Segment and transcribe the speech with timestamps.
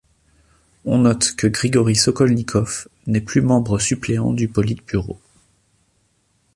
[0.83, 5.19] On note que Grigori Sokolnikov n'est plus membre suppléant du Politburo.